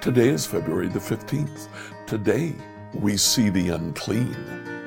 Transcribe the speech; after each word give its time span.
Today 0.00 0.28
is 0.28 0.46
February 0.46 0.86
the 0.86 1.00
15th. 1.00 1.68
Today 2.06 2.54
we 2.94 3.16
see 3.16 3.50
the 3.50 3.70
unclean. 3.70 4.77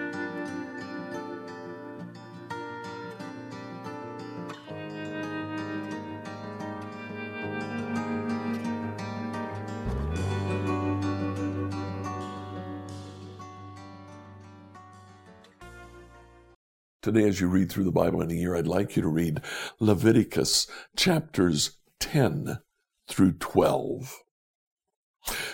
Today, 17.01 17.27
as 17.27 17.41
you 17.41 17.47
read 17.47 17.71
through 17.71 17.85
the 17.85 17.91
Bible 17.91 18.21
in 18.21 18.29
a 18.29 18.35
year, 18.35 18.55
I'd 18.55 18.67
like 18.67 18.95
you 18.95 19.01
to 19.01 19.07
read 19.07 19.41
Leviticus 19.79 20.67
chapters 20.95 21.77
10 21.99 22.59
through 23.07 23.33
12. 23.33 24.19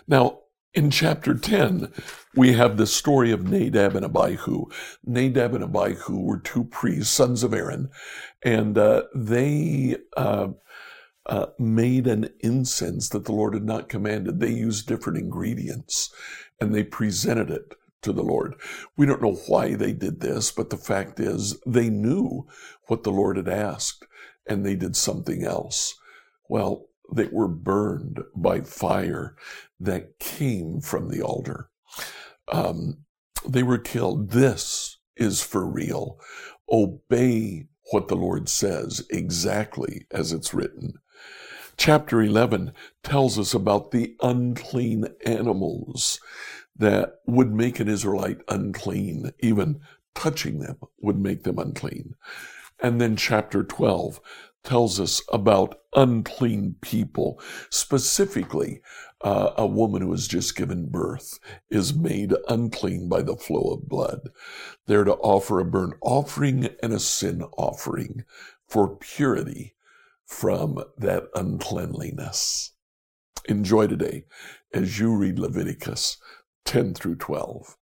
Now, 0.10 0.40
in 0.74 0.92
chapter 0.92 1.34
10, 1.34 1.94
we 2.36 2.52
have 2.52 2.76
the 2.76 2.86
story 2.86 3.32
of 3.32 3.48
Nadab 3.48 3.96
and 3.96 4.04
Abihu. 4.04 4.66
Nadab 5.06 5.54
and 5.56 5.64
Abihu 5.64 6.20
were 6.20 6.40
two 6.40 6.66
priests, 6.66 7.14
sons 7.14 7.44
of 7.44 7.54
Aaron, 7.54 7.92
and 8.44 8.78
uh, 8.78 9.04
they 9.16 9.96
uh, 10.18 10.50
uh, 11.28 11.46
made 11.58 12.08
an 12.08 12.30
incense 12.42 13.08
that 13.10 13.24
the 13.24 13.32
Lord 13.32 13.54
had 13.54 13.64
not 13.64 13.88
commanded. 13.88 14.42
They 14.42 14.52
used 14.52 14.86
different 14.86 15.18
ingredients 15.18 16.14
and 16.60 16.76
they 16.76 16.84
presented 16.84 17.50
it 17.52 17.74
to 18.08 18.14
the 18.14 18.24
Lord. 18.24 18.56
We 18.96 19.06
don't 19.06 19.22
know 19.22 19.36
why 19.48 19.76
they 19.76 19.92
did 19.92 20.22
this, 20.22 20.50
but 20.50 20.70
the 20.70 20.78
fact 20.78 21.20
is 21.20 21.60
they 21.66 21.90
knew 21.90 22.48
what 22.88 23.04
the 23.04 23.12
Lord 23.12 23.36
had 23.36 23.50
asked 23.50 24.06
and 24.48 24.66
they 24.66 24.76
did 24.76 24.96
something 24.96 25.44
else. 25.44 25.94
Well, 26.50 26.88
they 27.14 27.28
were 27.28 27.50
burned 27.50 28.22
by 28.34 28.62
fire 28.62 29.36
that 29.80 30.20
came 30.20 30.80
from 30.80 31.10
the 31.10 31.22
altar. 31.22 31.70
Um, 32.48 33.00
they 33.46 33.64
were 33.64 33.78
killed. 33.78 34.32
This 34.32 34.98
is 35.18 35.44
for 35.44 35.66
real. 35.66 36.18
Obey 36.72 37.68
what 37.92 38.08
the 38.08 38.16
Lord 38.16 38.48
says 38.48 39.06
exactly 39.10 40.06
as 40.12 40.32
it's 40.32 40.54
written. 40.54 40.94
Chapter 41.76 42.22
11 42.22 42.72
tells 43.04 43.38
us 43.38 43.54
about 43.54 43.92
the 43.92 44.16
unclean 44.22 45.08
animals 45.26 46.20
that 46.80 47.20
would 47.26 47.54
make 47.54 47.80
an 47.80 47.88
Israelite 47.88 48.40
unclean. 48.48 49.32
Even 49.40 49.80
touching 50.16 50.60
them 50.60 50.78
would 51.00 51.20
make 51.20 51.44
them 51.44 51.60
unclean. 51.60 52.16
And 52.82 53.02
then 53.02 53.16
chapter 53.16 53.64
12 53.64 54.20
tells 54.64 55.00
us 55.00 55.22
about 55.32 55.80
unclean 55.96 56.76
people. 56.82 57.40
Specifically, 57.70 58.82
uh, 59.22 59.52
a 59.58 59.66
woman 59.66 60.02
who 60.02 60.12
has 60.12 60.28
just 60.28 60.56
given 60.56 60.90
birth 60.90 61.40
is 61.70 61.96
made 61.96 62.34
unclean 62.50 63.10
by 63.10 63.22
the 63.22 63.38
flow 63.38 63.74
of 63.74 63.88
blood. 63.88 64.30
They're 64.86 65.06
to 65.06 65.16
offer 65.16 65.60
a 65.60 65.66
burnt 65.66 65.96
offering 66.02 66.70
and 66.84 66.94
a 66.94 67.00
sin 67.00 67.44
offering 67.58 68.26
for 68.68 68.96
purity 68.98 69.76
from 70.26 70.84
that 70.98 71.30
uncleanliness. 71.34 72.74
Enjoy 73.48 73.88
today 73.88 74.26
as 74.74 75.00
you 75.00 75.16
read 75.16 75.40
Leviticus 75.40 76.18
10 76.68 76.94
through 76.96 77.16
12. 77.16 77.78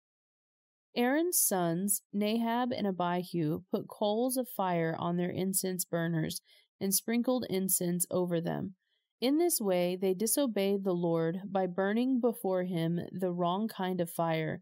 Aaron's 0.95 1.39
sons, 1.39 2.03
Nadab 2.13 2.71
and 2.71 2.85
Abihu, 2.85 3.63
put 3.71 3.87
coals 3.87 4.37
of 4.37 4.47
fire 4.47 4.95
on 4.99 5.17
their 5.17 5.31
incense 5.31 5.83
burners 5.83 6.39
and 6.79 6.93
sprinkled 6.93 7.47
incense 7.49 8.05
over 8.11 8.39
them. 8.39 8.75
In 9.19 9.39
this 9.39 9.59
way 9.59 9.97
they 9.99 10.13
disobeyed 10.13 10.83
the 10.83 10.93
Lord 10.93 11.39
by 11.51 11.65
burning 11.65 12.19
before 12.19 12.63
him 12.65 12.99
the 13.11 13.31
wrong 13.31 13.67
kind 13.67 13.99
of 13.99 14.11
fire, 14.11 14.61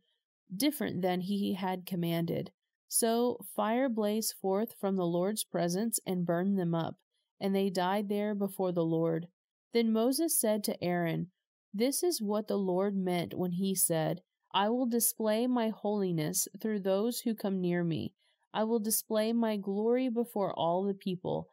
different 0.55 1.01
than 1.01 1.19
he 1.19 1.55
had 1.55 1.85
commanded. 1.85 2.51
So 2.87 3.39
fire 3.57 3.89
blazed 3.89 4.35
forth 4.41 4.73
from 4.79 4.95
the 4.95 5.05
Lord's 5.05 5.43
presence 5.43 5.99
and 6.07 6.25
burned 6.25 6.57
them 6.57 6.73
up, 6.73 6.95
and 7.41 7.53
they 7.53 7.69
died 7.69 8.07
there 8.07 8.35
before 8.35 8.71
the 8.71 8.85
Lord. 8.85 9.27
Then 9.73 9.91
Moses 9.91 10.39
said 10.39 10.63
to 10.63 10.81
Aaron, 10.81 11.31
This 11.73 12.03
is 12.03 12.21
what 12.21 12.47
the 12.47 12.57
Lord 12.57 12.95
meant 12.95 13.33
when 13.33 13.53
he 13.53 13.73
said, 13.73 14.21
I 14.53 14.69
will 14.69 14.85
display 14.85 15.47
my 15.47 15.69
holiness 15.69 16.47
through 16.61 16.81
those 16.81 17.21
who 17.21 17.33
come 17.33 17.59
near 17.59 17.83
me. 17.83 18.13
I 18.53 18.63
will 18.65 18.79
display 18.79 19.33
my 19.33 19.57
glory 19.57 20.09
before 20.09 20.53
all 20.53 20.83
the 20.83 20.93
people. 20.93 21.49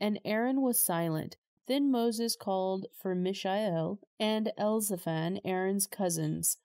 And 0.00 0.18
Aaron 0.24 0.60
was 0.60 0.84
silent. 0.84 1.36
Then 1.68 1.88
Moses 1.88 2.34
called 2.34 2.86
for 3.00 3.14
Mishael 3.14 4.00
and 4.18 4.50
Elzaphan, 4.58 5.40
Aaron's 5.44 5.86
cousins, 5.86 6.56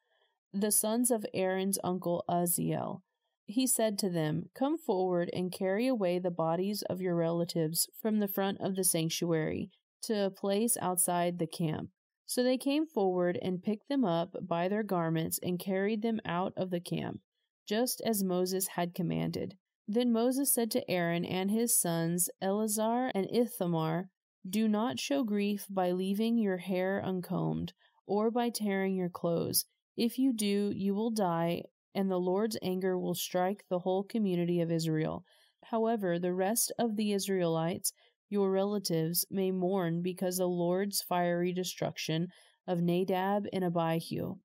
the 0.52 0.72
sons 0.72 1.12
of 1.12 1.28
Aaron's 1.32 1.78
uncle 1.84 2.24
Uzziel. 2.28 3.04
He 3.46 3.68
said 3.68 4.00
to 4.00 4.10
them, 4.10 4.50
Come 4.56 4.80
forward 4.80 5.30
and 5.32 5.52
carry 5.52 5.86
away 5.86 6.18
the 6.18 6.32
bodies 6.32 6.82
of 6.90 7.02
your 7.02 7.16
relatives 7.16 7.88
from 8.02 8.18
the 8.18 8.28
front 8.28 8.60
of 8.60 8.76
the 8.76 8.84
sanctuary 8.84 9.70
to 10.04 10.26
a 10.26 10.32
place 10.32 10.76
outside 10.82 11.38
the 11.38 11.46
camp. 11.46 11.90
So 12.26 12.44
they 12.44 12.58
came 12.58 12.86
forward 12.86 13.38
and 13.42 13.62
picked 13.62 13.88
them 13.88 14.04
up 14.04 14.36
by 14.42 14.68
their 14.68 14.84
garments 14.84 15.40
and 15.44 15.60
carried 15.60 16.02
them 16.02 16.20
out 16.26 16.54
of 16.58 16.72
the 16.72 16.80
camp, 16.80 17.22
just 17.68 18.02
as 18.06 18.24
Moses 18.24 18.68
had 18.70 18.96
commanded. 18.96 19.56
Then 19.88 20.12
Moses 20.12 20.52
said 20.52 20.72
to 20.72 20.90
Aaron 20.90 21.24
and 21.24 21.52
his 21.52 21.80
sons, 21.80 22.30
Eleazar 22.42 23.12
and 23.14 23.28
Ithamar, 23.32 24.10
Do 24.48 24.68
not 24.68 25.00
show 25.00 25.24
grief 25.24 25.68
by 25.70 25.92
leaving 25.92 26.38
your 26.38 26.58
hair 26.58 27.04
uncombed, 27.04 27.74
or 28.08 28.32
by 28.32 28.50
tearing 28.50 28.96
your 28.96 29.10
clothes. 29.10 29.66
If 29.96 30.18
you 30.18 30.34
do, 30.34 30.72
you 30.76 30.96
will 30.96 31.12
die, 31.12 31.64
and 31.94 32.10
the 32.10 32.20
Lord's 32.20 32.58
anger 32.62 32.98
will 32.98 33.16
strike 33.16 33.66
the 33.70 33.80
whole 33.80 34.04
community 34.04 34.60
of 34.60 34.72
Israel. 34.72 35.24
However, 35.66 36.20
the 36.20 36.34
rest 36.34 36.72
of 36.78 36.96
the 36.96 37.14
Israelites 37.14 37.94
your 38.30 38.52
relatives 38.52 39.26
may 39.30 39.52
mourn 39.52 40.02
because 40.02 40.38
the 40.38 40.48
Lord's 40.48 41.02
fiery 41.02 41.54
destruction 41.54 42.28
of 42.68 42.82
Nadab 42.82 43.46
and 43.54 43.64
Abihu. 43.64 44.36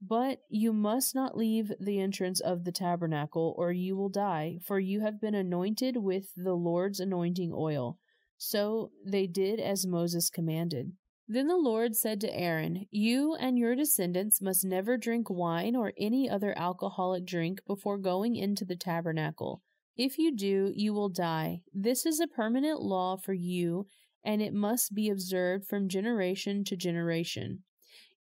But 0.00 0.40
you 0.50 0.72
must 0.72 1.14
not 1.14 1.36
leave 1.36 1.72
the 1.80 1.98
entrance 1.98 2.40
of 2.40 2.64
the 2.64 2.72
tabernacle, 2.72 3.54
or 3.56 3.72
you 3.72 3.96
will 3.96 4.10
die, 4.10 4.58
for 4.62 4.78
you 4.78 5.00
have 5.00 5.20
been 5.20 5.34
anointed 5.34 5.96
with 5.96 6.34
the 6.36 6.54
Lord's 6.54 7.00
anointing 7.00 7.52
oil. 7.54 7.98
So 8.36 8.90
they 9.06 9.26
did 9.26 9.60
as 9.60 9.86
Moses 9.86 10.28
commanded. 10.28 10.92
Then 11.26 11.46
the 11.46 11.56
Lord 11.56 11.96
said 11.96 12.20
to 12.20 12.36
Aaron, 12.36 12.86
You 12.90 13.34
and 13.34 13.58
your 13.58 13.74
descendants 13.74 14.42
must 14.42 14.64
never 14.64 14.98
drink 14.98 15.30
wine 15.30 15.74
or 15.74 15.94
any 15.96 16.28
other 16.28 16.52
alcoholic 16.58 17.24
drink 17.24 17.60
before 17.66 17.96
going 17.96 18.36
into 18.36 18.66
the 18.66 18.76
tabernacle. 18.76 19.62
If 19.96 20.18
you 20.18 20.34
do, 20.34 20.72
you 20.74 20.92
will 20.92 21.08
die. 21.08 21.62
This 21.72 22.04
is 22.04 22.18
a 22.18 22.26
permanent 22.26 22.82
law 22.82 23.16
for 23.16 23.32
you, 23.32 23.86
and 24.24 24.42
it 24.42 24.52
must 24.52 24.94
be 24.94 25.08
observed 25.08 25.66
from 25.66 25.88
generation 25.88 26.64
to 26.64 26.76
generation. 26.76 27.62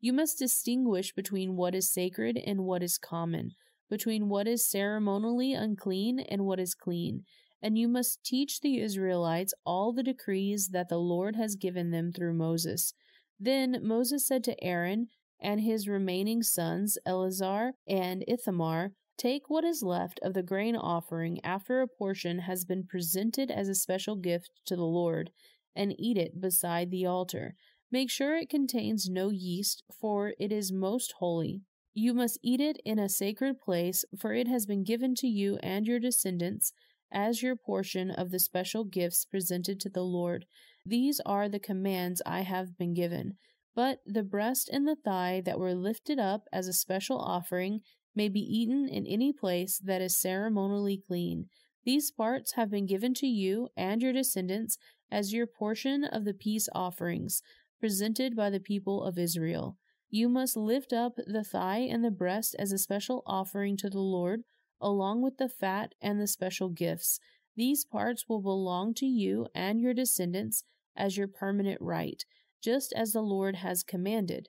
You 0.00 0.12
must 0.12 0.38
distinguish 0.38 1.14
between 1.14 1.56
what 1.56 1.74
is 1.74 1.90
sacred 1.90 2.36
and 2.36 2.64
what 2.64 2.82
is 2.82 2.98
common, 2.98 3.52
between 3.88 4.28
what 4.28 4.46
is 4.46 4.68
ceremonially 4.68 5.54
unclean 5.54 6.20
and 6.20 6.44
what 6.44 6.60
is 6.60 6.74
clean, 6.74 7.24
and 7.62 7.78
you 7.78 7.88
must 7.88 8.22
teach 8.24 8.60
the 8.60 8.80
Israelites 8.80 9.54
all 9.64 9.92
the 9.92 10.02
decrees 10.02 10.68
that 10.68 10.88
the 10.88 10.98
Lord 10.98 11.36
has 11.36 11.56
given 11.56 11.90
them 11.90 12.12
through 12.12 12.34
Moses. 12.34 12.92
Then 13.40 13.78
Moses 13.82 14.26
said 14.26 14.44
to 14.44 14.62
Aaron 14.62 15.08
and 15.40 15.60
his 15.60 15.88
remaining 15.88 16.42
sons, 16.42 16.98
Eleazar 17.06 17.72
and 17.86 18.24
Ithamar, 18.28 18.92
Take 19.18 19.48
what 19.48 19.64
is 19.64 19.82
left 19.82 20.18
of 20.22 20.34
the 20.34 20.42
grain 20.42 20.74
offering 20.74 21.38
after 21.44 21.80
a 21.80 21.88
portion 21.88 22.40
has 22.40 22.64
been 22.64 22.84
presented 22.84 23.50
as 23.50 23.68
a 23.68 23.74
special 23.74 24.16
gift 24.16 24.50
to 24.66 24.76
the 24.76 24.84
Lord, 24.84 25.30
and 25.76 25.94
eat 25.98 26.16
it 26.16 26.40
beside 26.40 26.90
the 26.90 27.06
altar. 27.06 27.54
Make 27.90 28.10
sure 28.10 28.36
it 28.36 28.48
contains 28.48 29.08
no 29.08 29.30
yeast, 29.30 29.84
for 30.00 30.32
it 30.38 30.50
is 30.50 30.72
most 30.72 31.14
holy. 31.18 31.62
You 31.94 32.14
must 32.14 32.38
eat 32.42 32.60
it 32.60 32.80
in 32.84 32.98
a 32.98 33.08
sacred 33.08 33.60
place, 33.60 34.04
for 34.18 34.32
it 34.32 34.48
has 34.48 34.64
been 34.64 34.82
given 34.82 35.14
to 35.16 35.26
you 35.26 35.58
and 35.62 35.86
your 35.86 36.00
descendants 36.00 36.72
as 37.12 37.42
your 37.42 37.54
portion 37.54 38.10
of 38.10 38.30
the 38.30 38.38
special 38.38 38.84
gifts 38.84 39.26
presented 39.26 39.78
to 39.80 39.90
the 39.90 40.02
Lord. 40.02 40.46
These 40.86 41.20
are 41.26 41.48
the 41.48 41.60
commands 41.60 42.22
I 42.24 42.40
have 42.40 42.78
been 42.78 42.94
given. 42.94 43.36
But 43.74 43.98
the 44.06 44.22
breast 44.22 44.68
and 44.70 44.86
the 44.86 44.96
thigh 44.96 45.42
that 45.44 45.58
were 45.58 45.74
lifted 45.74 46.18
up 46.18 46.44
as 46.52 46.68
a 46.68 46.72
special 46.72 47.18
offering 47.18 47.80
may 48.14 48.28
be 48.28 48.40
eaten 48.40 48.88
in 48.88 49.06
any 49.06 49.32
place 49.32 49.78
that 49.78 50.00
is 50.02 50.20
ceremonially 50.20 51.02
clean. 51.06 51.46
These 51.84 52.10
parts 52.10 52.52
have 52.52 52.70
been 52.70 52.86
given 52.86 53.14
to 53.14 53.26
you 53.26 53.68
and 53.76 54.02
your 54.02 54.12
descendants 54.12 54.78
as 55.10 55.32
your 55.32 55.46
portion 55.46 56.04
of 56.04 56.24
the 56.24 56.34
peace 56.34 56.68
offerings 56.74 57.42
presented 57.80 58.36
by 58.36 58.48
the 58.48 58.60
people 58.60 59.02
of 59.02 59.18
Israel. 59.18 59.76
You 60.08 60.28
must 60.28 60.56
lift 60.56 60.92
up 60.92 61.14
the 61.26 61.42
thigh 61.42 61.78
and 61.78 62.04
the 62.04 62.10
breast 62.10 62.54
as 62.58 62.70
a 62.70 62.78
special 62.78 63.22
offering 63.26 63.76
to 63.78 63.90
the 63.90 63.98
Lord, 63.98 64.42
along 64.80 65.22
with 65.22 65.38
the 65.38 65.48
fat 65.48 65.94
and 66.00 66.20
the 66.20 66.26
special 66.26 66.68
gifts. 66.68 67.18
These 67.56 67.84
parts 67.84 68.26
will 68.28 68.40
belong 68.40 68.94
to 68.94 69.06
you 69.06 69.48
and 69.54 69.80
your 69.80 69.94
descendants 69.94 70.64
as 70.94 71.16
your 71.16 71.28
permanent 71.28 71.80
right, 71.80 72.22
just 72.62 72.92
as 72.94 73.12
the 73.12 73.22
Lord 73.22 73.56
has 73.56 73.82
commanded. 73.82 74.48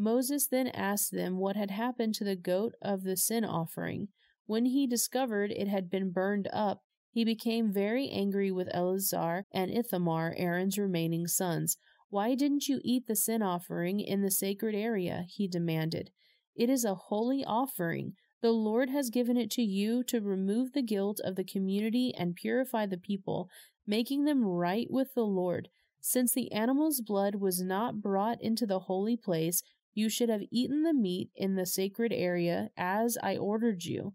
Moses 0.00 0.46
then 0.46 0.68
asked 0.68 1.12
them 1.12 1.36
what 1.36 1.56
had 1.56 1.70
happened 1.70 2.14
to 2.14 2.24
the 2.24 2.34
goat 2.34 2.72
of 2.80 3.02
the 3.02 3.18
sin 3.18 3.44
offering. 3.44 4.08
When 4.46 4.64
he 4.64 4.86
discovered 4.86 5.50
it 5.50 5.68
had 5.68 5.90
been 5.90 6.10
burned 6.10 6.48
up, 6.54 6.80
he 7.10 7.22
became 7.22 7.70
very 7.70 8.08
angry 8.08 8.50
with 8.50 8.70
Eleazar 8.72 9.44
and 9.52 9.70
Ithamar, 9.70 10.34
Aaron's 10.38 10.78
remaining 10.78 11.26
sons. 11.26 11.76
Why 12.08 12.34
didn't 12.34 12.66
you 12.66 12.80
eat 12.82 13.06
the 13.06 13.14
sin 13.14 13.42
offering 13.42 14.00
in 14.00 14.22
the 14.22 14.30
sacred 14.30 14.74
area? 14.74 15.26
he 15.28 15.46
demanded. 15.46 16.10
It 16.56 16.70
is 16.70 16.86
a 16.86 16.94
holy 16.94 17.44
offering. 17.44 18.14
The 18.40 18.52
Lord 18.52 18.88
has 18.88 19.10
given 19.10 19.36
it 19.36 19.50
to 19.50 19.62
you 19.62 20.02
to 20.04 20.22
remove 20.22 20.72
the 20.72 20.82
guilt 20.82 21.20
of 21.22 21.36
the 21.36 21.44
community 21.44 22.14
and 22.16 22.34
purify 22.34 22.86
the 22.86 22.96
people, 22.96 23.50
making 23.86 24.24
them 24.24 24.46
right 24.46 24.86
with 24.88 25.12
the 25.14 25.26
Lord. 25.26 25.68
Since 26.00 26.32
the 26.32 26.50
animal's 26.52 27.02
blood 27.02 27.34
was 27.34 27.60
not 27.60 28.00
brought 28.00 28.40
into 28.40 28.64
the 28.64 28.78
holy 28.80 29.18
place, 29.18 29.62
you 29.94 30.08
should 30.08 30.28
have 30.28 30.42
eaten 30.50 30.82
the 30.82 30.94
meat 30.94 31.30
in 31.34 31.54
the 31.54 31.66
sacred 31.66 32.12
area 32.12 32.70
as 32.76 33.18
I 33.22 33.36
ordered 33.36 33.84
you. 33.84 34.14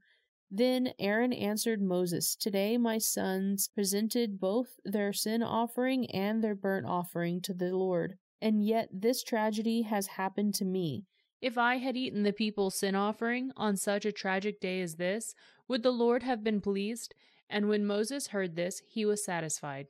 Then 0.51 0.93
Aaron 0.99 1.33
answered 1.33 1.81
Moses, 1.81 2.35
Today 2.35 2.77
my 2.77 2.97
sons 2.97 3.67
presented 3.67 4.39
both 4.39 4.67
their 4.85 5.11
sin 5.11 5.43
offering 5.43 6.09
and 6.11 6.43
their 6.43 6.55
burnt 6.55 6.85
offering 6.85 7.41
to 7.41 7.53
the 7.53 7.75
Lord, 7.75 8.17
and 8.41 8.63
yet 8.63 8.89
this 8.91 9.23
tragedy 9.23 9.81
has 9.81 10.07
happened 10.07 10.53
to 10.55 10.65
me. 10.65 11.03
If 11.41 11.57
I 11.57 11.77
had 11.77 11.97
eaten 11.97 12.23
the 12.23 12.31
people's 12.31 12.79
sin 12.79 12.95
offering 12.95 13.51
on 13.57 13.75
such 13.75 14.05
a 14.05 14.11
tragic 14.11 14.59
day 14.59 14.81
as 14.81 14.95
this, 14.95 15.35
would 15.67 15.83
the 15.83 15.91
Lord 15.91 16.23
have 16.23 16.43
been 16.43 16.61
pleased? 16.61 17.13
And 17.49 17.67
when 17.67 17.85
Moses 17.85 18.27
heard 18.27 18.55
this, 18.55 18.81
he 18.87 19.05
was 19.05 19.25
satisfied. 19.25 19.87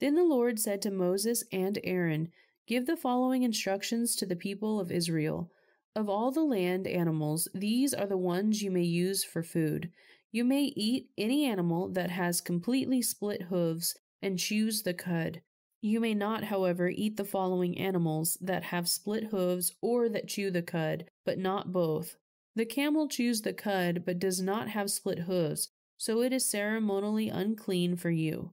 Then 0.00 0.14
the 0.14 0.24
Lord 0.24 0.58
said 0.58 0.82
to 0.82 0.90
Moses 0.90 1.44
and 1.52 1.78
Aaron, 1.84 2.28
Give 2.70 2.86
the 2.86 2.96
following 2.96 3.42
instructions 3.42 4.14
to 4.14 4.26
the 4.26 4.36
people 4.36 4.78
of 4.78 4.92
Israel. 4.92 5.50
Of 5.96 6.08
all 6.08 6.30
the 6.30 6.44
land 6.44 6.86
animals, 6.86 7.48
these 7.52 7.92
are 7.92 8.06
the 8.06 8.16
ones 8.16 8.62
you 8.62 8.70
may 8.70 8.84
use 8.84 9.24
for 9.24 9.42
food. 9.42 9.90
You 10.30 10.44
may 10.44 10.72
eat 10.76 11.08
any 11.18 11.46
animal 11.46 11.88
that 11.88 12.10
has 12.10 12.40
completely 12.40 13.02
split 13.02 13.42
hooves 13.42 13.96
and 14.22 14.38
chews 14.38 14.82
the 14.84 14.94
cud. 14.94 15.42
You 15.82 15.98
may 15.98 16.14
not, 16.14 16.44
however, 16.44 16.88
eat 16.88 17.16
the 17.16 17.24
following 17.24 17.76
animals 17.76 18.38
that 18.40 18.62
have 18.62 18.88
split 18.88 19.24
hooves 19.32 19.72
or 19.82 20.08
that 20.08 20.28
chew 20.28 20.52
the 20.52 20.62
cud, 20.62 21.06
but 21.26 21.40
not 21.40 21.72
both. 21.72 22.14
The 22.54 22.66
camel 22.66 23.08
chews 23.08 23.42
the 23.42 23.52
cud 23.52 24.04
but 24.06 24.20
does 24.20 24.40
not 24.40 24.68
have 24.68 24.92
split 24.92 25.18
hooves, 25.18 25.70
so 25.98 26.22
it 26.22 26.32
is 26.32 26.48
ceremonially 26.48 27.30
unclean 27.30 27.96
for 27.96 28.10
you. 28.10 28.52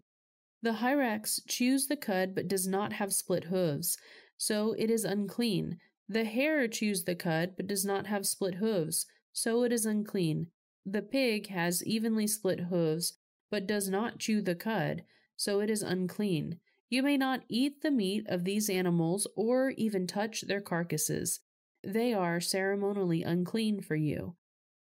The 0.61 0.73
hyrax 0.73 1.39
chews 1.47 1.87
the 1.87 1.95
cud 1.95 2.33
but 2.33 2.47
does 2.47 2.67
not 2.67 2.93
have 2.93 3.13
split 3.13 3.45
hooves, 3.45 3.97
so 4.37 4.73
it 4.73 4.89
is 4.89 5.05
unclean. 5.05 5.79
The 6.09 6.25
hare 6.25 6.67
chews 6.67 7.03
the 7.03 7.15
cud, 7.15 7.53
but 7.55 7.67
does 7.67 7.85
not 7.85 8.07
have 8.07 8.25
split 8.25 8.55
hooves, 8.55 9.05
so 9.33 9.63
it 9.63 9.71
is 9.71 9.85
unclean. 9.85 10.47
The 10.85 11.01
pig 11.01 11.47
has 11.47 11.85
evenly 11.85 12.27
split 12.27 12.61
hooves, 12.61 13.13
but 13.51 13.67
does 13.67 13.89
not 13.89 14.19
chew 14.19 14.41
the 14.41 14.55
cud, 14.55 15.03
so 15.35 15.59
it 15.59 15.69
is 15.69 15.83
unclean. 15.83 16.59
You 16.89 17.03
may 17.03 17.17
not 17.17 17.43
eat 17.49 17.81
the 17.81 17.91
meat 17.91 18.25
of 18.27 18.45
these 18.45 18.69
animals 18.69 19.27
or 19.35 19.71
even 19.71 20.07
touch 20.07 20.41
their 20.41 20.61
carcasses. 20.61 21.41
They 21.83 22.13
are 22.13 22.39
ceremonially 22.39 23.23
unclean 23.23 23.81
for 23.81 23.95
you. 23.95 24.35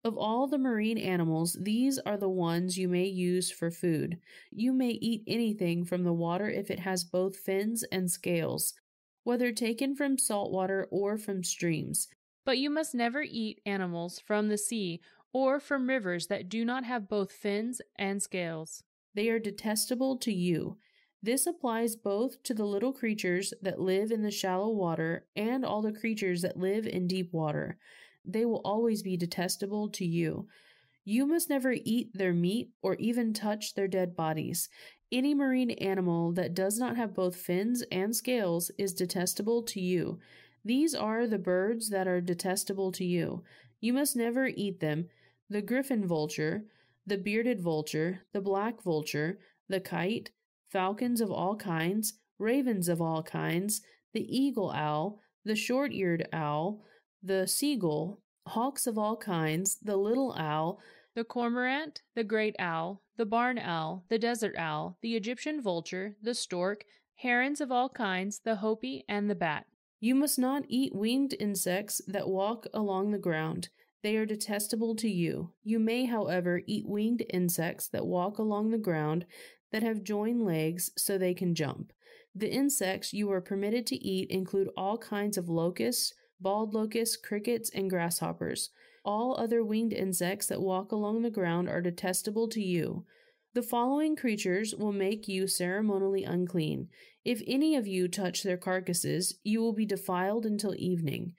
Of 0.04 0.18
all 0.18 0.48
the 0.48 0.58
marine 0.58 0.98
animals, 0.98 1.56
these 1.60 1.98
are 2.00 2.16
the 2.16 2.28
ones 2.28 2.76
you 2.76 2.88
may 2.88 3.04
use 3.04 3.50
for 3.50 3.70
food. 3.70 4.18
You 4.50 4.72
may 4.72 4.90
eat 4.90 5.22
anything 5.26 5.84
from 5.84 6.02
the 6.02 6.12
water 6.12 6.48
if 6.50 6.70
it 6.70 6.80
has 6.80 7.04
both 7.04 7.36
fins 7.36 7.84
and 7.92 8.10
scales 8.10 8.74
whether 9.24 9.52
taken 9.52 9.94
from 9.94 10.18
salt 10.18 10.50
water 10.50 10.88
or 10.90 11.16
from 11.16 11.44
streams. 11.44 12.08
But 12.44 12.58
you 12.58 12.70
must 12.70 12.94
never 12.94 13.22
eat 13.22 13.60
animals 13.64 14.18
from 14.18 14.48
the 14.48 14.58
sea 14.58 15.00
or 15.32 15.60
from 15.60 15.88
rivers 15.88 16.26
that 16.26 16.48
do 16.48 16.64
not 16.64 16.84
have 16.84 17.08
both 17.08 17.32
fins 17.32 17.80
and 17.96 18.22
scales. 18.22 18.82
They 19.14 19.28
are 19.28 19.38
detestable 19.38 20.18
to 20.18 20.32
you. 20.32 20.78
This 21.22 21.46
applies 21.46 21.94
both 21.94 22.42
to 22.42 22.54
the 22.54 22.64
little 22.64 22.92
creatures 22.92 23.54
that 23.62 23.80
live 23.80 24.10
in 24.10 24.22
the 24.22 24.30
shallow 24.30 24.70
water 24.70 25.26
and 25.36 25.64
all 25.64 25.80
the 25.80 25.92
creatures 25.92 26.42
that 26.42 26.58
live 26.58 26.86
in 26.86 27.06
deep 27.06 27.32
water. 27.32 27.78
They 28.24 28.44
will 28.44 28.60
always 28.64 29.02
be 29.02 29.16
detestable 29.16 29.88
to 29.90 30.04
you. 30.04 30.48
You 31.04 31.26
must 31.26 31.50
never 31.50 31.74
eat 31.84 32.10
their 32.14 32.32
meat 32.32 32.70
or 32.80 32.94
even 32.96 33.32
touch 33.32 33.74
their 33.74 33.88
dead 33.88 34.14
bodies. 34.14 34.68
Any 35.10 35.34
marine 35.34 35.72
animal 35.72 36.32
that 36.32 36.54
does 36.54 36.78
not 36.78 36.96
have 36.96 37.14
both 37.14 37.36
fins 37.36 37.82
and 37.90 38.14
scales 38.14 38.70
is 38.78 38.94
detestable 38.94 39.62
to 39.64 39.80
you. 39.80 40.20
These 40.64 40.94
are 40.94 41.26
the 41.26 41.38
birds 41.38 41.90
that 41.90 42.06
are 42.06 42.20
detestable 42.20 42.92
to 42.92 43.04
you. 43.04 43.42
You 43.80 43.92
must 43.92 44.14
never 44.16 44.46
eat 44.46 44.80
them 44.80 45.08
the 45.50 45.60
griffin 45.60 46.06
vulture, 46.06 46.64
the 47.06 47.18
bearded 47.18 47.60
vulture, 47.60 48.22
the 48.32 48.40
black 48.40 48.82
vulture, 48.82 49.38
the 49.68 49.80
kite, 49.80 50.30
falcons 50.70 51.20
of 51.20 51.30
all 51.30 51.56
kinds, 51.56 52.14
ravens 52.38 52.88
of 52.88 53.02
all 53.02 53.22
kinds, 53.22 53.82
the 54.14 54.24
eagle 54.34 54.70
owl, 54.70 55.18
the 55.44 55.56
short 55.56 55.92
eared 55.92 56.26
owl, 56.32 56.80
the 57.22 57.46
seagull, 57.46 58.20
hawks 58.46 58.86
of 58.86 58.98
all 58.98 59.16
kinds, 59.16 59.78
the 59.82 59.96
little 59.96 60.34
owl, 60.36 60.80
the 61.14 61.24
cormorant, 61.24 62.02
the 62.14 62.24
great 62.24 62.56
owl, 62.58 63.02
the 63.16 63.26
barn 63.26 63.58
owl, 63.58 64.04
the 64.08 64.18
desert 64.18 64.54
owl, 64.58 64.98
the 65.02 65.14
Egyptian 65.14 65.60
vulture, 65.60 66.16
the 66.22 66.34
stork, 66.34 66.84
herons 67.16 67.60
of 67.60 67.70
all 67.70 67.88
kinds, 67.88 68.40
the 68.44 68.56
hoopoe, 68.56 69.02
and 69.08 69.28
the 69.30 69.34
bat. 69.34 69.66
You 70.00 70.14
must 70.14 70.38
not 70.38 70.64
eat 70.68 70.94
winged 70.94 71.34
insects 71.38 72.00
that 72.08 72.28
walk 72.28 72.66
along 72.74 73.10
the 73.12 73.18
ground. 73.18 73.68
They 74.02 74.16
are 74.16 74.26
detestable 74.26 74.96
to 74.96 75.08
you. 75.08 75.52
You 75.62 75.78
may, 75.78 76.06
however, 76.06 76.62
eat 76.66 76.88
winged 76.88 77.24
insects 77.30 77.88
that 77.90 78.06
walk 78.06 78.38
along 78.38 78.70
the 78.70 78.78
ground 78.78 79.26
that 79.70 79.84
have 79.84 80.02
joined 80.02 80.44
legs 80.44 80.90
so 80.96 81.16
they 81.16 81.34
can 81.34 81.54
jump. 81.54 81.92
The 82.34 82.50
insects 82.50 83.12
you 83.12 83.30
are 83.30 83.40
permitted 83.40 83.86
to 83.88 83.96
eat 83.96 84.30
include 84.30 84.70
all 84.76 84.98
kinds 84.98 85.36
of 85.36 85.48
locusts, 85.48 86.14
bald 86.42 86.74
locusts, 86.74 87.16
crickets, 87.16 87.70
and 87.70 87.88
grasshoppers. 87.88 88.70
All 89.04 89.36
other 89.38 89.64
winged 89.64 89.92
insects 89.92 90.46
that 90.46 90.60
walk 90.60 90.92
along 90.92 91.22
the 91.22 91.30
ground 91.30 91.68
are 91.68 91.80
detestable 91.80 92.48
to 92.48 92.60
you. 92.60 93.04
The 93.54 93.62
following 93.62 94.16
creatures 94.16 94.74
will 94.74 94.92
make 94.92 95.28
you 95.28 95.46
ceremonially 95.46 96.24
unclean. 96.24 96.88
If 97.24 97.42
any 97.46 97.76
of 97.76 97.86
you 97.86 98.08
touch 98.08 98.42
their 98.42 98.56
carcasses, 98.56 99.38
you 99.44 99.60
will 99.60 99.74
be 99.74 99.84
defiled 99.86 100.46
until 100.46 100.74
evening. 100.76 101.34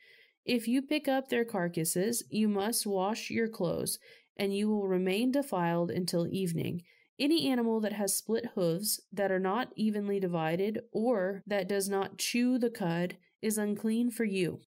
If 0.45 0.67
you 0.67 0.81
pick 0.81 1.07
up 1.07 1.29
their 1.29 1.45
carcasses, 1.45 2.23
you 2.29 2.47
must 2.47 2.85
wash 2.85 3.29
your 3.29 3.47
clothes, 3.47 3.97
and 4.37 4.55
you 4.55 4.69
will 4.69 4.87
remain 4.87 5.31
defiled 5.31 5.89
until 5.89 6.27
evening. 6.27 6.83
Any 7.19 7.47
animal 7.49 7.79
that 7.79 7.93
has 7.93 8.15
split 8.15 8.47
hooves, 8.55 8.99
that 9.11 9.31
are 9.31 9.39
not 9.39 9.71
evenly 9.75 10.19
divided, 10.19 10.81
or 10.91 11.43
that 11.47 11.69
does 11.69 11.87
not 11.87 12.17
chew 12.17 12.57
the 12.57 12.69
cud, 12.69 13.17
is 13.41 13.57
unclean 13.57 14.11
for 14.11 14.23
you. 14.23 14.61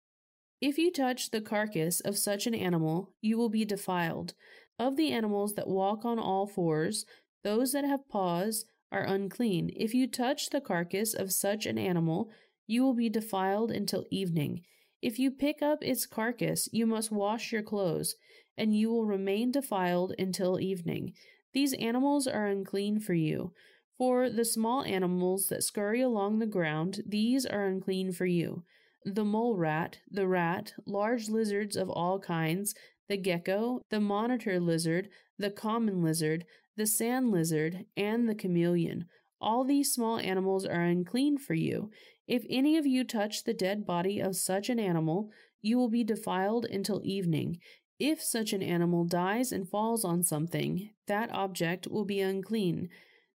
If 0.67 0.79
you 0.79 0.91
touch 0.91 1.29
the 1.29 1.43
carcass 1.43 2.01
of 2.01 2.17
such 2.17 2.47
an 2.47 2.55
animal, 2.55 3.13
you 3.21 3.37
will 3.37 3.51
be 3.51 3.67
defiled. 3.67 4.33
Of 4.79 4.97
the 4.97 5.13
animals 5.13 5.57
that 5.57 5.69
walk 5.69 6.07
on 6.07 6.19
all 6.19 6.47
fours, 6.47 7.05
those 7.43 7.73
that 7.73 7.85
have 7.85 8.09
paws 8.09 8.65
are 8.91 9.05
unclean. 9.05 9.73
If 9.77 9.93
you 9.93 10.07
touch 10.07 10.49
the 10.49 10.63
carcass 10.63 11.13
of 11.13 11.35
such 11.35 11.67
an 11.67 11.77
animal, 11.77 12.31
you 12.67 12.83
will 12.83 12.95
be 12.95 13.11
defiled 13.11 13.73
until 13.73 14.07
evening. 14.11 14.63
If 15.03 15.19
you 15.19 15.31
pick 15.31 15.61
up 15.61 15.81
its 15.83 16.07
carcass, 16.07 16.67
you 16.73 16.87
must 16.87 17.13
wash 17.13 17.53
your 17.53 17.63
clothes, 17.63 18.15
and 18.57 18.75
you 18.75 18.89
will 18.89 19.05
remain 19.05 19.53
defiled 19.53 20.15
until 20.19 20.59
evening. 20.59 21.13
These 21.53 21.75
animals 21.75 22.27
are 22.27 22.47
unclean 22.47 23.01
for 23.01 23.13
you. 23.13 23.53
For 23.99 24.31
the 24.31 24.47
small 24.47 24.83
animals 24.83 25.49
that 25.49 25.63
scurry 25.63 26.01
along 26.01 26.39
the 26.39 26.47
ground, 26.47 27.03
these 27.07 27.45
are 27.45 27.67
unclean 27.67 28.13
for 28.13 28.25
you 28.25 28.65
the 29.05 29.25
mole 29.25 29.57
rat, 29.57 29.99
the 30.11 30.27
rat, 30.27 30.73
large 30.87 31.29
lizards 31.29 31.77
of 31.77 31.91
all 31.91 32.19
kinds, 32.19 32.75
the 33.09 33.17
gecko, 33.17 33.81
the 33.91 34.01
monitor 34.01 34.59
lizard, 34.59 35.09
the 35.39 35.51
common 35.51 36.03
lizard, 36.03 36.45
the 36.77 36.87
sand 36.87 37.31
lizard, 37.31 37.85
and 37.97 38.29
the 38.29 38.35
chameleon. 38.35 39.07
All 39.41 39.65
these 39.65 39.93
small 39.93 40.19
animals 40.19 40.65
are 40.65 40.81
unclean 40.81 41.39
for 41.39 41.55
you. 41.55 41.91
If 42.27 42.45
any 42.49 42.79
of 42.79 42.87
you 42.87 43.05
touch 43.05 43.45
the 43.45 43.53
dead 43.53 43.85
body 43.85 44.21
of 44.21 44.37
such 44.37 44.71
an 44.71 44.81
animal, 44.81 45.31
you 45.61 45.77
will 45.77 45.91
be 45.91 46.05
defiled 46.05 46.65
until 46.65 47.03
evening. 47.05 47.59
If 47.99 48.23
such 48.23 48.53
an 48.53 48.63
animal 48.63 49.05
dies 49.05 49.53
and 49.53 49.69
falls 49.69 50.05
on 50.05 50.25
something, 50.25 50.91
that 51.07 51.31
object 51.33 51.87
will 51.87 52.05
be 52.05 52.21
unclean. 52.21 52.89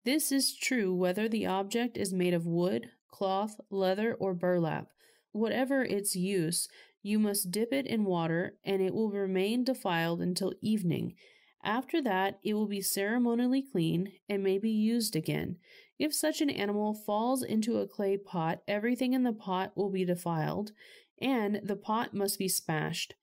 This 0.05 0.31
is 0.31 0.55
true 0.55 0.93
whether 0.93 1.27
the 1.27 1.47
object 1.47 1.97
is 1.97 2.13
made 2.13 2.33
of 2.33 2.45
wood, 2.45 2.89
cloth, 3.11 3.59
leather, 3.71 4.13
or 4.13 4.33
burlap. 4.33 4.89
Whatever 5.35 5.83
its 5.83 6.15
use, 6.15 6.69
you 7.03 7.19
must 7.19 7.51
dip 7.51 7.73
it 7.73 7.85
in 7.85 8.05
water, 8.05 8.55
and 8.63 8.81
it 8.81 8.93
will 8.93 9.11
remain 9.11 9.65
defiled 9.65 10.21
until 10.21 10.53
evening. 10.61 11.15
After 11.61 12.01
that, 12.03 12.39
it 12.41 12.53
will 12.53 12.67
be 12.67 12.79
ceremonially 12.79 13.61
clean 13.61 14.13
and 14.29 14.41
may 14.41 14.57
be 14.59 14.71
used 14.71 15.13
again. 15.13 15.57
If 15.99 16.13
such 16.13 16.39
an 16.39 16.49
animal 16.49 16.93
falls 16.93 17.43
into 17.43 17.79
a 17.79 17.87
clay 17.87 18.15
pot, 18.15 18.61
everything 18.65 19.11
in 19.11 19.23
the 19.23 19.33
pot 19.33 19.73
will 19.75 19.89
be 19.89 20.05
defiled, 20.05 20.71
and 21.21 21.59
the 21.61 21.75
pot 21.75 22.13
must 22.13 22.39
be 22.39 22.47
smashed. 22.47 23.15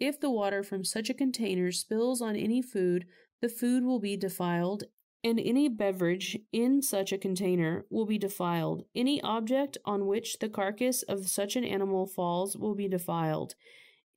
If 0.00 0.18
the 0.18 0.30
water 0.30 0.64
from 0.64 0.84
such 0.84 1.08
a 1.10 1.14
container 1.14 1.70
spills 1.70 2.20
on 2.20 2.34
any 2.34 2.60
food, 2.60 3.06
the 3.40 3.48
food 3.48 3.84
will 3.84 4.00
be 4.00 4.16
defiled, 4.16 4.82
and 5.24 5.40
any 5.40 5.68
beverage 5.68 6.38
in 6.52 6.82
such 6.82 7.12
a 7.12 7.18
container 7.18 7.84
will 7.90 8.06
be 8.06 8.18
defiled. 8.18 8.84
Any 8.94 9.20
object 9.22 9.78
on 9.84 10.06
which 10.06 10.38
the 10.38 10.48
carcass 10.48 11.02
of 11.02 11.28
such 11.28 11.56
an 11.56 11.64
animal 11.64 12.06
falls 12.06 12.56
will 12.56 12.74
be 12.74 12.88
defiled. 12.88 13.54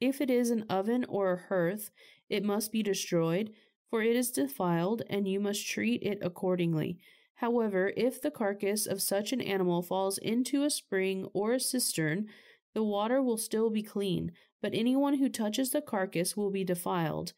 If 0.02 0.20
it 0.22 0.30
is 0.30 0.50
an 0.50 0.66
oven 0.70 1.06
or 1.08 1.34
a 1.34 1.48
hearth, 1.48 1.92
it 2.30 2.44
must 2.44 2.72
be 2.72 2.84
destroyed 2.84 3.52
for 3.96 4.02
it 4.02 4.16
is 4.16 4.32
defiled, 4.32 5.04
and 5.10 5.26
you 5.26 5.40
must 5.40 5.66
treat 5.66 6.04
it 6.04 6.20
accordingly. 6.22 6.98
However, 7.36 7.94
if 7.96 8.22
the 8.22 8.30
carcass 8.30 8.86
of 8.86 9.02
such 9.02 9.32
an 9.32 9.40
animal 9.40 9.82
falls 9.82 10.18
into 10.18 10.64
a 10.64 10.70
spring 10.70 11.30
or 11.34 11.54
a 11.54 11.60
cistern, 11.60 12.28
the 12.74 12.84
water 12.84 13.22
will 13.22 13.38
still 13.38 13.70
be 13.70 13.84
clean, 13.84 14.34
but 14.62 14.74
anyone 14.74 15.14
who 15.14 15.30
touches 15.30 15.70
the 15.70 15.82
carcass 15.82 16.36
will 16.36 16.52
be 16.52 16.66
defiled. 16.66 17.32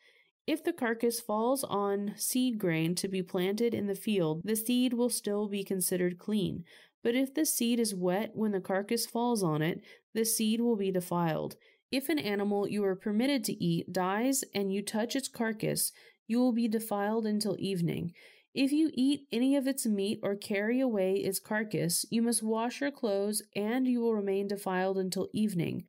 If 0.47 0.63
the 0.63 0.71
carcass 0.71 1.19
falls 1.19 1.65
on 1.65 2.13
seed 2.15 2.57
grain 2.57 2.95
to 2.95 3.09
be 3.09 3.21
planted 3.21 3.73
in 3.73 3.87
the 3.87 3.95
field, 3.95 4.41
the 4.45 4.55
seed 4.55 4.93
will 4.93 5.09
still 5.09 5.49
be 5.49 5.65
considered 5.65 6.17
clean. 6.17 6.63
But 7.03 7.15
if 7.15 7.33
the 7.33 7.45
seed 7.45 7.81
is 7.81 7.93
wet 7.93 8.31
when 8.33 8.53
the 8.53 8.61
carcass 8.61 9.05
falls 9.05 9.43
on 9.43 9.61
it, 9.61 9.81
the 10.13 10.23
seed 10.23 10.61
will 10.61 10.77
be 10.77 10.89
defiled. 10.89 11.57
If 11.91 12.07
an 12.07 12.17
animal 12.17 12.65
you 12.67 12.83
are 12.85 12.95
permitted 12.95 13.43
to 13.45 13.63
eat 13.63 13.91
dies 13.91 14.45
and 14.55 14.73
you 14.73 14.81
touch 14.81 15.17
its 15.17 15.27
carcass, 15.27 15.91
you 16.27 16.39
will 16.39 16.53
be 16.53 16.69
defiled 16.69 17.25
until 17.25 17.57
evening. 17.59 18.13
If 18.53 18.71
you 18.71 18.89
eat 18.93 19.27
any 19.31 19.55
of 19.57 19.67
its 19.67 19.85
meat 19.85 20.19
or 20.23 20.35
carry 20.35 20.79
away 20.79 21.15
its 21.15 21.39
carcass, 21.39 22.05
you 22.09 22.21
must 22.21 22.41
wash 22.41 22.81
your 22.81 22.91
clothes, 22.91 23.43
and 23.55 23.85
you 23.85 23.99
will 23.99 24.15
remain 24.15 24.47
defiled 24.47 24.97
until 24.97 25.27
evening. 25.33 25.85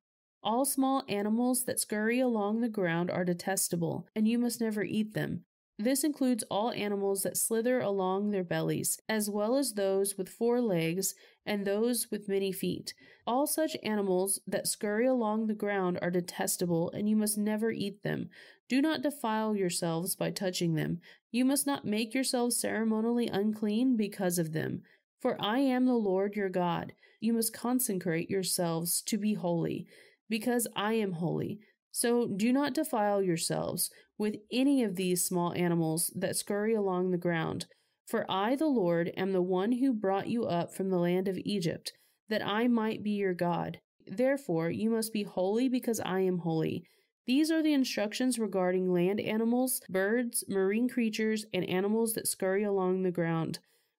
All 0.49 0.64
small 0.64 1.05
animals 1.11 1.64
that 1.64 1.78
scurry 1.78 2.21
along 2.21 2.62
the 2.62 2.71
ground 2.71 3.11
are 3.11 3.23
detestable, 3.23 4.09
and 4.17 4.26
you 4.26 4.38
must 4.38 4.62
never 4.62 4.83
eat 4.83 5.12
them. 5.12 5.45
This 5.78 6.02
includes 6.02 6.43
all 6.50 6.71
animals 6.71 7.23
that 7.25 7.37
slither 7.37 7.81
along 7.81 8.31
their 8.31 8.45
bellies, 8.45 8.99
as 9.11 9.28
well 9.28 9.57
as 9.57 9.75
those 9.75 10.17
with 10.17 10.31
four 10.31 10.62
legs 10.62 11.14
and 11.45 11.67
those 11.67 12.11
with 12.11 12.31
many 12.31 12.50
feet. 12.50 12.95
All 13.26 13.47
such 13.47 13.76
animals 13.83 14.40
that 14.47 14.67
scurry 14.67 15.07
along 15.07 15.49
the 15.49 15.55
ground 15.55 15.99
are 16.00 16.11
detestable, 16.11 16.90
and 16.93 17.11
you 17.11 17.14
must 17.14 17.37
never 17.37 17.71
eat 17.71 18.02
them. 18.02 18.31
Do 18.71 18.81
not 18.81 19.02
defile 19.02 19.55
yourselves 19.55 20.17
by 20.17 20.31
touching 20.31 20.76
them. 20.76 21.02
You 21.31 21.45
must 21.45 21.67
not 21.67 21.85
make 21.85 22.14
yourselves 22.14 22.59
ceremonially 22.59 23.28
unclean 23.28 23.99
because 23.99 24.38
of 24.38 24.55
them. 24.55 24.81
For 25.21 25.37
I 25.38 25.59
am 25.59 25.85
the 25.85 25.93
Lord 25.93 26.37
your 26.37 26.49
God. 26.49 26.95
You 27.21 27.35
must 27.35 27.52
consecrate 27.52 28.31
yourselves 28.31 29.02
to 29.02 29.19
be 29.19 29.35
holy, 29.35 29.87
because 30.29 30.67
I 30.77 30.95
am 30.95 31.13
holy. 31.13 31.59
So 31.91 32.29
do 32.29 32.53
not 32.53 32.75
defile 32.75 33.23
yourselves 33.23 33.91
with 34.19 34.37
any 34.53 34.83
of 34.83 34.97
these 34.97 35.25
small 35.25 35.53
animals 35.55 36.13
that 36.17 36.37
scurry 36.37 36.75
along 36.75 37.11
the 37.11 37.19
ground. 37.19 37.67
For 38.07 38.25
I, 38.31 38.57
the 38.57 38.67
Lord, 38.67 39.13
am 39.17 39.33
the 39.33 39.43
one 39.43 39.73
who 39.73 39.93
brought 39.93 40.29
you 40.29 40.45
up 40.45 40.75
from 40.75 40.91
the 40.91 40.99
land 40.99 41.29
of 41.29 41.39
Egypt, 41.45 41.93
that 42.29 42.47
I 42.47 42.67
might 42.67 43.03
be 43.03 43.11
your 43.11 43.35
God. 43.35 43.81
Therefore, 44.07 44.71
you 44.71 44.91
must 44.91 45.13
be 45.13 45.25
holy 45.25 45.69
because 45.69 46.01
I 46.01 46.21
am 46.21 46.39
holy. 46.39 46.85
These 47.27 47.51
are 47.51 47.63
the 47.63 47.75
instructions 47.75 48.39
regarding 48.39 48.91
land 48.91 49.21
animals, 49.21 49.83
birds, 49.91 50.45
marine 50.49 50.89
creatures, 50.89 51.45
and 51.53 51.69
animals 51.69 52.15
that 52.15 52.27
scurry 52.27 52.65
along 52.65 53.03
the 53.03 53.11
ground. 53.11 53.59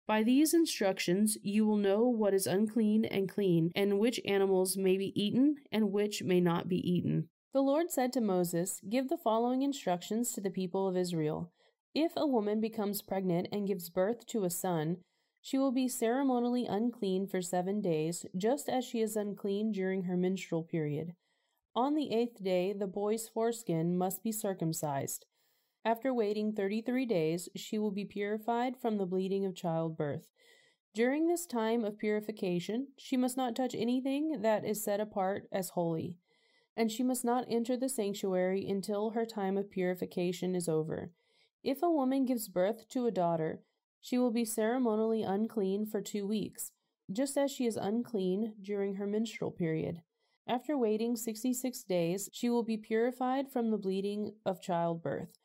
By 0.10 0.24
these 0.24 0.56
instructions, 0.56 1.38
you 1.44 1.68
will 1.68 1.78
know 1.78 2.02
what 2.02 2.34
is 2.34 2.48
unclean 2.48 3.06
and 3.06 3.30
clean, 3.30 3.72
and 3.76 4.00
which 4.00 4.20
animals 4.26 4.76
may 4.76 4.98
be 4.98 5.14
eaten 5.14 5.58
and 5.72 5.92
which 5.92 6.24
may 6.24 6.42
not 6.42 6.68
be 6.68 6.78
eaten. 6.78 7.30
The 7.54 7.62
Lord 7.62 7.92
said 7.92 8.12
to 8.14 8.20
Moses, 8.20 8.82
Give 8.90 9.08
the 9.08 9.20
following 9.20 9.62
instructions 9.62 10.32
to 10.32 10.42
the 10.42 10.50
people 10.50 10.88
of 10.88 10.98
Israel. 10.98 11.52
If 11.94 12.14
a 12.18 12.26
woman 12.26 12.60
becomes 12.60 13.04
pregnant 13.04 13.50
and 13.52 13.68
gives 13.68 13.92
birth 13.92 14.26
to 14.30 14.46
a 14.46 14.50
son, 14.50 14.98
she 15.44 15.60
will 15.60 15.72
be 15.72 15.88
ceremonially 15.88 16.66
unclean 16.66 17.28
for 17.28 17.44
seven 17.44 17.80
days, 17.80 18.26
just 18.36 18.68
as 18.68 18.84
she 18.84 19.02
is 19.02 19.16
unclean 19.16 19.72
during 19.74 20.06
her 20.06 20.18
menstrual 20.18 20.64
period. 20.64 21.14
On 21.76 21.94
the 21.94 22.12
eighth 22.12 22.44
day, 22.44 22.74
the 22.74 22.88
boy's 22.88 23.30
foreskin 23.30 23.96
must 23.96 24.24
be 24.24 24.32
circumcised. 24.32 25.28
After 25.86 26.14
waiting 26.14 26.54
33 26.54 27.06
days, 27.06 27.50
she 27.56 27.78
will 27.78 27.92
be 27.92 28.06
purified 28.06 28.78
from 28.78 28.98
the 28.98 29.06
bleeding 29.06 29.46
of 29.46 29.56
childbirth. 29.56 30.28
During 30.94 31.28
this 31.28 31.46
time 31.46 31.86
of 31.86 31.98
purification, 31.98 32.88
she 32.98 33.16
must 33.16 33.38
not 33.38 33.56
touch 33.56 33.76
anything 33.76 34.42
that 34.42 34.66
is 34.66 34.84
set 34.84 35.00
apart 35.00 35.48
as 35.52 35.70
holy 35.70 36.18
and 36.80 36.90
she 36.90 37.04
must 37.04 37.26
not 37.26 37.44
enter 37.50 37.76
the 37.76 37.90
sanctuary 37.90 38.66
until 38.66 39.10
her 39.10 39.26
time 39.26 39.58
of 39.58 39.70
purification 39.70 40.56
is 40.56 40.70
over. 40.70 41.12
If 41.62 41.84
a 41.84 41.92
woman 41.92 42.26
gives 42.26 42.48
birth 42.48 42.88
to 42.92 43.06
a 43.06 43.12
daughter, 43.12 43.60
she 44.00 44.18
will 44.18 44.32
be 44.32 44.46
ceremonially 44.46 45.22
unclean 45.22 45.86
for 45.88 46.00
two 46.00 46.26
weeks, 46.26 46.72
just 47.12 47.38
as 47.38 47.52
she 47.52 47.66
is 47.66 47.76
unclean 47.76 48.54
during 48.62 48.96
her 48.96 49.06
menstrual 49.06 49.52
period. 49.52 50.04
After 50.48 50.78
waiting 50.78 51.18
66 51.18 51.84
days, 51.84 52.30
she 52.32 52.50
will 52.50 52.64
be 52.64 52.78
purified 52.78 53.52
from 53.52 53.72
the 53.72 53.78
bleeding 53.78 54.32
of 54.46 54.62
childbirth. 54.62 55.38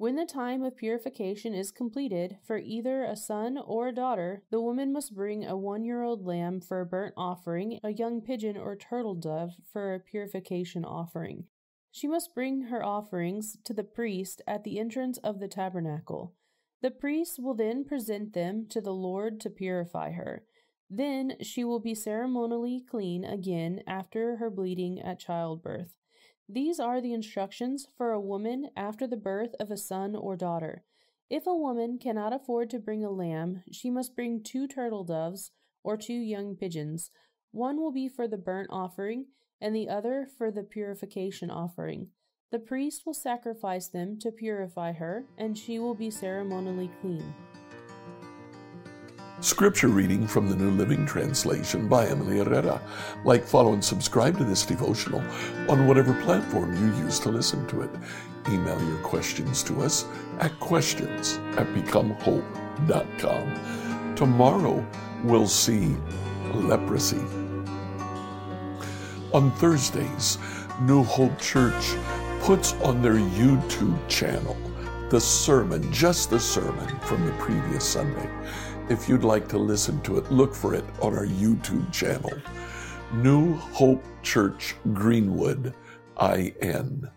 When 0.00 0.16
the 0.16 0.24
time 0.24 0.62
of 0.62 0.78
purification 0.78 1.52
is 1.52 1.70
completed, 1.70 2.38
for 2.42 2.56
either 2.56 3.04
a 3.04 3.14
son 3.14 3.58
or 3.58 3.88
a 3.88 3.94
daughter, 3.94 4.44
the 4.50 4.58
woman 4.58 4.94
must 4.94 5.14
bring 5.14 5.44
a 5.44 5.58
one 5.58 5.84
year 5.84 6.02
old 6.02 6.24
lamb 6.24 6.62
for 6.62 6.80
a 6.80 6.86
burnt 6.86 7.12
offering, 7.18 7.78
a 7.84 7.92
young 7.92 8.22
pigeon 8.22 8.56
or 8.56 8.76
turtle 8.76 9.14
dove 9.14 9.50
for 9.70 9.92
a 9.92 10.00
purification 10.00 10.86
offering. 10.86 11.44
She 11.90 12.08
must 12.08 12.34
bring 12.34 12.62
her 12.62 12.82
offerings 12.82 13.58
to 13.64 13.74
the 13.74 13.84
priest 13.84 14.40
at 14.46 14.64
the 14.64 14.78
entrance 14.78 15.18
of 15.18 15.38
the 15.38 15.48
tabernacle. 15.48 16.34
The 16.80 16.90
priest 16.90 17.38
will 17.38 17.54
then 17.54 17.84
present 17.84 18.32
them 18.32 18.68
to 18.70 18.80
the 18.80 18.94
Lord 18.94 19.38
to 19.40 19.50
purify 19.50 20.12
her. 20.12 20.46
Then 20.88 21.34
she 21.42 21.62
will 21.62 21.78
be 21.78 21.94
ceremonially 21.94 22.82
clean 22.90 23.22
again 23.22 23.82
after 23.86 24.36
her 24.36 24.48
bleeding 24.48 24.98
at 24.98 25.20
childbirth. 25.20 25.99
These 26.52 26.80
are 26.80 27.00
the 27.00 27.12
instructions 27.12 27.86
for 27.96 28.10
a 28.10 28.20
woman 28.20 28.70
after 28.76 29.06
the 29.06 29.16
birth 29.16 29.54
of 29.60 29.70
a 29.70 29.76
son 29.76 30.16
or 30.16 30.34
daughter. 30.34 30.82
If 31.28 31.46
a 31.46 31.54
woman 31.54 31.96
cannot 31.96 32.32
afford 32.32 32.70
to 32.70 32.80
bring 32.80 33.04
a 33.04 33.10
lamb, 33.10 33.62
she 33.70 33.88
must 33.88 34.16
bring 34.16 34.42
two 34.42 34.66
turtle 34.66 35.04
doves 35.04 35.52
or 35.84 35.96
two 35.96 36.12
young 36.12 36.56
pigeons. 36.56 37.12
One 37.52 37.76
will 37.76 37.92
be 37.92 38.08
for 38.08 38.26
the 38.26 38.36
burnt 38.36 38.66
offering, 38.72 39.26
and 39.60 39.76
the 39.76 39.88
other 39.88 40.26
for 40.36 40.50
the 40.50 40.64
purification 40.64 41.52
offering. 41.52 42.08
The 42.50 42.58
priest 42.58 43.06
will 43.06 43.14
sacrifice 43.14 43.86
them 43.86 44.18
to 44.18 44.32
purify 44.32 44.90
her, 44.94 45.26
and 45.38 45.56
she 45.56 45.78
will 45.78 45.94
be 45.94 46.10
ceremonially 46.10 46.90
clean. 47.00 47.32
Scripture 49.42 49.88
reading 49.88 50.26
from 50.26 50.50
the 50.50 50.54
New 50.54 50.70
Living 50.72 51.06
Translation 51.06 51.88
by 51.88 52.06
Emily 52.06 52.36
Herrera. 52.38 52.78
Like, 53.24 53.42
follow, 53.42 53.72
and 53.72 53.82
subscribe 53.82 54.36
to 54.36 54.44
this 54.44 54.66
devotional 54.66 55.22
on 55.66 55.86
whatever 55.86 56.12
platform 56.22 56.76
you 56.76 56.94
use 57.02 57.18
to 57.20 57.30
listen 57.30 57.66
to 57.68 57.80
it. 57.80 57.90
Email 58.50 58.78
your 58.86 58.98
questions 58.98 59.62
to 59.62 59.80
us 59.80 60.04
at 60.40 60.60
questions 60.60 61.40
at 61.56 61.66
becomehope.com. 61.68 62.44
Tomorrow 64.14 64.86
we'll 65.24 65.48
see 65.48 65.96
leprosy. 66.52 67.24
On 69.32 69.50
Thursdays, 69.52 70.36
New 70.82 71.02
Hope 71.02 71.40
Church 71.40 71.94
puts 72.40 72.74
on 72.82 73.00
their 73.00 73.14
YouTube 73.14 73.96
channel 74.06 74.54
the 75.10 75.20
sermon, 75.20 75.92
just 75.92 76.30
the 76.30 76.38
sermon 76.38 76.86
from 77.00 77.26
the 77.26 77.32
previous 77.32 77.84
Sunday. 77.84 78.30
If 78.90 79.08
you'd 79.08 79.22
like 79.22 79.46
to 79.50 79.56
listen 79.56 80.00
to 80.02 80.18
it, 80.18 80.32
look 80.32 80.52
for 80.52 80.74
it 80.74 80.84
on 81.00 81.16
our 81.16 81.24
YouTube 81.24 81.92
channel. 81.92 82.32
New 83.12 83.54
Hope 83.54 84.02
Church 84.24 84.74
Greenwood, 84.92 85.74
IN. 86.20 87.08